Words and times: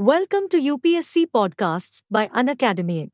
Welcome 0.00 0.48
to 0.50 0.58
UPSC 0.58 1.26
Podcasts 1.34 2.02
by 2.08 2.28
Unacademy. 2.28 3.10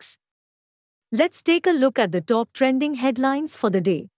Let's 1.10 1.42
take 1.42 1.66
a 1.66 1.70
look 1.70 1.98
at 1.98 2.12
the 2.12 2.20
top 2.20 2.52
trending 2.52 2.96
headlines 2.96 3.56
for 3.56 3.70
the 3.70 3.80
day. 3.80 4.10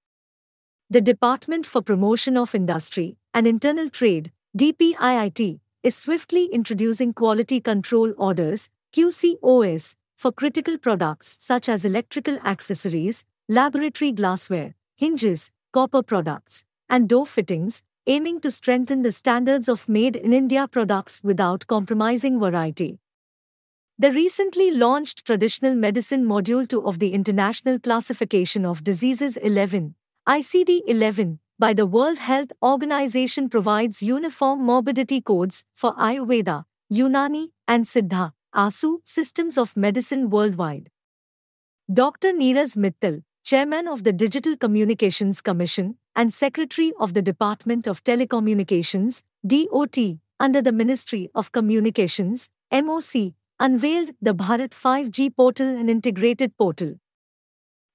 The 0.91 1.01
Department 1.01 1.65
for 1.65 1.81
Promotion 1.81 2.37
of 2.37 2.57
Industry 2.57 3.19
and 3.33 3.47
Internal 3.47 3.89
Trade, 3.89 4.33
DPIIT, 4.59 5.61
is 5.85 5.95
swiftly 5.95 6.47
introducing 6.47 7.13
quality 7.13 7.61
control 7.61 8.13
orders, 8.19 8.69
QCOS, 8.93 9.95
for 10.17 10.33
critical 10.33 10.77
products 10.77 11.39
such 11.41 11.69
as 11.69 11.85
electrical 11.85 12.37
accessories, 12.45 13.25
laboratory 13.49 14.11
glassware, 14.11 14.75
hinges, 14.97 15.53
copper 15.73 16.03
products, 16.03 16.65
and 16.89 17.09
door 17.09 17.27
fittings, 17.27 17.85
aiming 18.07 18.41
to 18.41 18.51
strengthen 18.51 19.03
the 19.03 19.11
standards 19.11 19.69
of 19.69 19.89
made 19.89 20.15
in 20.15 20.33
India 20.33 20.69
products 20.69 21.21
without 21.25 21.67
compromising 21.67 22.39
variety. 22.39 23.01
The 23.99 24.13
recently 24.13 24.71
launched 24.71 25.25
Traditional 25.25 25.75
Medicine 25.75 26.25
Module 26.25 26.69
2 26.69 26.87
of 26.87 26.99
the 26.99 27.13
International 27.13 27.79
Classification 27.79 28.65
of 28.65 28.85
Diseases 28.85 29.37
11, 29.39 29.95
ICD 30.29 30.83
11, 30.87 31.41
by 31.59 31.73
the 31.73 31.87
World 31.87 32.19
Health 32.19 32.53
Organization 32.63 33.49
provides 33.49 34.03
uniform 34.03 34.63
morbidity 34.63 35.21
codes 35.21 35.65
for 35.75 35.95
Ayurveda, 35.97 36.65
Unani, 36.93 37.49
and 37.67 37.85
Siddha, 37.85 38.33
ASU 38.55 38.99
systems 39.05 39.57
of 39.59 39.77
medicine 39.77 40.31
worldwide. 40.31 40.91
Dr. 41.93 42.33
Neeraj 42.33 42.77
Mittal, 42.77 43.23
Chairman 43.47 43.87
of 43.87 44.03
the 44.03 44.13
Digital 44.13 44.57
Communications 44.57 45.41
Commission, 45.41 45.99
and 46.17 46.33
Secretary 46.33 46.93
of 46.99 47.15
the 47.15 47.23
Department 47.23 47.87
of 47.87 48.03
Telecommunications, 48.03 49.23
DOT, 49.47 50.19
under 50.41 50.61
the 50.61 50.73
Ministry 50.73 51.31
of 51.33 51.53
Communications, 51.53 52.49
MOC, 52.73 53.35
unveiled 53.61 54.11
the 54.21 54.35
Bharat 54.35 54.71
5G 54.71 55.37
portal 55.37 55.69
and 55.69 55.89
integrated 55.89 56.59
portal. 56.59 56.95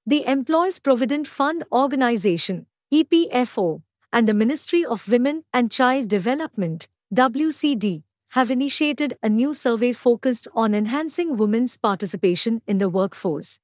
The 0.06 0.24
Employees 0.26 0.78
Provident 0.78 1.28
Fund 1.28 1.64
Organization, 1.70 2.64
EPFO, 2.90 3.82
and 4.10 4.26
the 4.26 4.32
Ministry 4.32 4.82
of 4.86 5.06
Women 5.06 5.44
and 5.52 5.70
Child 5.70 6.08
Development, 6.08 6.88
WCD, 7.14 8.04
have 8.30 8.50
initiated 8.50 9.18
a 9.22 9.28
new 9.28 9.52
survey 9.52 9.92
focused 9.92 10.48
on 10.54 10.74
enhancing 10.74 11.36
women's 11.36 11.76
participation 11.76 12.62
in 12.66 12.78
the 12.78 12.88
workforce. 12.88 13.58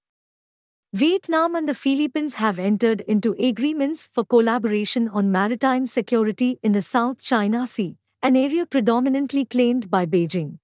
Vietnam 0.94 1.54
and 1.54 1.68
the 1.68 1.74
Philippines 1.74 2.36
have 2.36 2.58
entered 2.58 3.02
into 3.02 3.36
agreements 3.38 4.08
for 4.10 4.24
collaboration 4.24 5.06
on 5.06 5.30
maritime 5.30 5.84
security 5.84 6.58
in 6.62 6.72
the 6.72 6.80
South 6.80 7.20
China 7.20 7.66
Sea, 7.66 7.98
an 8.22 8.34
area 8.34 8.64
predominantly 8.64 9.44
claimed 9.44 9.90
by 9.90 10.06
Beijing. 10.06 10.60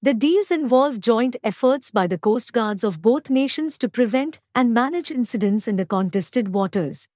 The 0.00 0.14
deals 0.14 0.52
involve 0.52 1.00
joint 1.00 1.34
efforts 1.42 1.90
by 1.90 2.06
the 2.06 2.16
coast 2.16 2.52
guards 2.52 2.84
of 2.84 3.02
both 3.02 3.28
nations 3.28 3.76
to 3.78 3.88
prevent 3.88 4.38
and 4.54 4.72
manage 4.72 5.10
incidents 5.10 5.66
in 5.66 5.74
the 5.74 5.86
contested 5.86 6.54
waters. 6.54 7.08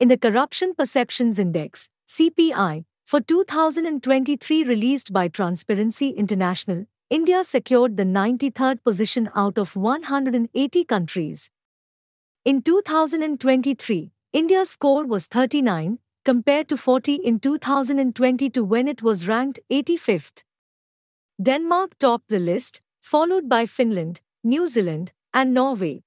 In 0.00 0.08
the 0.08 0.16
Corruption 0.16 0.74
Perceptions 0.74 1.38
Index, 1.38 1.90
CPI, 2.08 2.86
for 3.04 3.20
2023 3.20 4.64
released 4.64 5.12
by 5.12 5.28
Transparency 5.28 6.08
International, 6.08 6.86
India 7.10 7.42
secured 7.42 7.96
the 7.96 8.04
93rd 8.04 8.84
position 8.84 9.30
out 9.34 9.56
of 9.56 9.76
180 9.76 10.84
countries. 10.84 11.50
In 12.44 12.60
2023, 12.60 14.12
India's 14.34 14.68
score 14.68 15.06
was 15.06 15.26
39, 15.26 16.00
compared 16.26 16.68
to 16.68 16.76
40 16.76 17.14
in 17.14 17.40
2022 17.40 18.62
when 18.62 18.86
it 18.86 19.02
was 19.02 19.26
ranked 19.26 19.58
85th. 19.70 20.42
Denmark 21.42 21.96
topped 21.98 22.28
the 22.28 22.38
list, 22.38 22.82
followed 23.00 23.48
by 23.48 23.64
Finland, 23.64 24.20
New 24.44 24.66
Zealand, 24.66 25.12
and 25.32 25.54
Norway. 25.54 26.02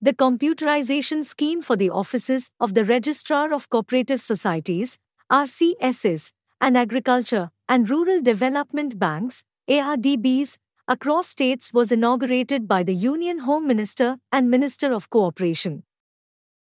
The 0.00 0.14
computerization 0.14 1.22
scheme 1.22 1.60
for 1.60 1.76
the 1.76 1.90
offices 1.90 2.48
of 2.58 2.72
the 2.72 2.86
Registrar 2.86 3.52
of 3.52 3.68
Cooperative 3.68 4.22
Societies, 4.22 4.98
RCSS, 5.30 6.32
and 6.62 6.78
Agriculture 6.78 7.50
and 7.68 7.90
Rural 7.90 8.22
Development 8.22 8.98
Banks, 8.98 9.44
ARDBs, 9.68 10.56
across 10.88 11.28
states 11.28 11.74
was 11.74 11.92
inaugurated 11.92 12.66
by 12.66 12.82
the 12.82 12.94
Union 12.94 13.40
Home 13.40 13.66
Minister 13.66 14.18
and 14.32 14.50
Minister 14.50 14.94
of 14.94 15.10
Cooperation. 15.10 15.82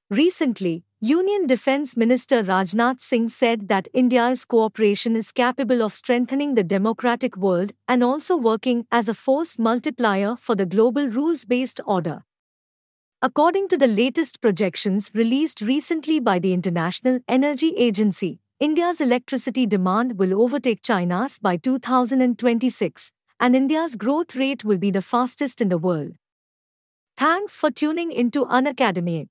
Recently, 0.09 0.85
Union 1.01 1.45
Defense 1.45 1.97
Minister 1.97 2.41
Rajnath 2.41 3.01
Singh 3.01 3.27
said 3.27 3.67
that 3.67 3.89
India's 3.93 4.45
cooperation 4.45 5.17
is 5.17 5.33
capable 5.33 5.81
of 5.83 5.91
strengthening 5.91 6.55
the 6.55 6.63
democratic 6.63 7.35
world 7.35 7.73
and 7.85 8.01
also 8.01 8.37
working 8.37 8.85
as 8.93 9.09
a 9.09 9.13
force 9.13 9.59
multiplier 9.59 10.37
for 10.37 10.55
the 10.55 10.65
global 10.65 11.05
rules 11.05 11.43
based 11.43 11.81
order. 11.85 12.23
According 13.21 13.67
to 13.69 13.77
the 13.77 13.87
latest 13.87 14.39
projections 14.39 15.11
released 15.13 15.59
recently 15.59 16.21
by 16.21 16.39
the 16.39 16.53
International 16.53 17.19
Energy 17.27 17.75
Agency, 17.75 18.39
India's 18.61 19.01
electricity 19.01 19.65
demand 19.65 20.17
will 20.17 20.41
overtake 20.41 20.81
China's 20.81 21.37
by 21.37 21.57
2026, 21.57 23.11
and 23.37 23.53
India's 23.53 23.97
growth 23.97 24.33
rate 24.33 24.63
will 24.63 24.77
be 24.77 24.91
the 24.91 25.01
fastest 25.01 25.59
in 25.59 25.67
the 25.67 25.77
world. 25.77 26.13
Thanks 27.17 27.57
for 27.57 27.69
tuning 27.69 28.13
into 28.13 28.45
Unacademy. 28.45 29.27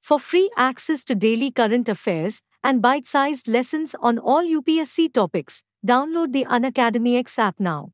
For 0.00 0.20
free 0.20 0.48
access 0.56 1.02
to 1.04 1.16
daily 1.16 1.50
current 1.50 1.88
affairs 1.88 2.40
and 2.62 2.80
bite 2.80 3.04
sized 3.04 3.48
lessons 3.48 3.96
on 4.00 4.18
all 4.20 4.44
UPSC 4.44 5.12
topics, 5.12 5.64
download 5.84 6.32
the 6.32 6.44
Unacademy 6.44 7.18
app 7.36 7.58
now. 7.58 7.93